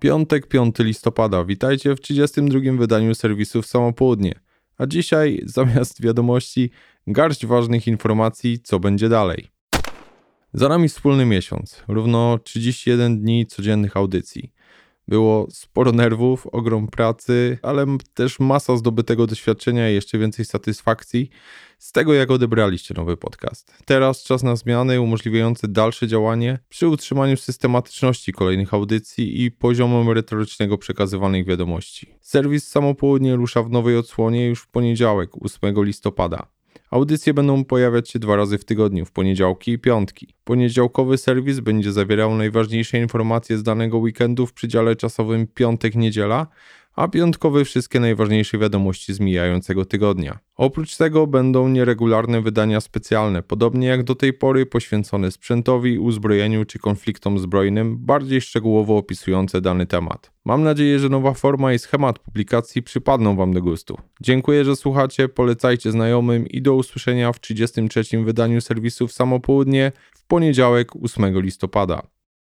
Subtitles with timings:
[0.00, 1.44] Piątek, 5 listopada.
[1.44, 4.40] Witajcie w 32 wydaniu serwisu w samo południe.
[4.78, 6.70] A dzisiaj zamiast wiadomości
[7.06, 9.46] garść ważnych informacji, co będzie dalej.
[10.52, 14.52] Za nami wspólny miesiąc, równo 31 dni codziennych audycji.
[15.08, 21.30] Było sporo nerwów, ogrom pracy, ale też masa zdobytego doświadczenia i jeszcze więcej satysfakcji
[21.78, 23.74] z tego, jak odebraliście nowy podcast.
[23.84, 30.78] Teraz czas na zmiany umożliwiające dalsze działanie przy utrzymaniu systematyczności kolejnych audycji i poziomu merytorycznego
[30.78, 32.14] przekazywanych wiadomości.
[32.20, 36.55] Serwis Samopołudnie rusza w nowej odsłonie już w poniedziałek, 8 listopada.
[36.96, 40.34] Audycje będą pojawiać się dwa razy w tygodniu, w poniedziałki i piątki.
[40.44, 46.46] Poniedziałkowy serwis będzie zawierał najważniejsze informacje z danego weekendu w przydziale czasowym piątek-niedziela,
[46.96, 50.38] a piątkowy wszystkie najważniejsze wiadomości z mijającego tygodnia.
[50.56, 56.78] Oprócz tego będą nieregularne wydania specjalne, podobnie jak do tej pory poświęcone sprzętowi, uzbrojeniu czy
[56.78, 60.30] konfliktom zbrojnym, bardziej szczegółowo opisujące dany temat.
[60.44, 63.98] Mam nadzieję, że nowa forma i schemat publikacji przypadną Wam do gustu.
[64.20, 68.24] Dziękuję, że słuchacie, polecajcie znajomym i do usłyszenia w 33.
[68.24, 72.15] wydaniu serwisu w samopołudnie w poniedziałek 8 listopada.